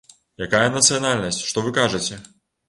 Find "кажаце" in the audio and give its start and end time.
1.79-2.19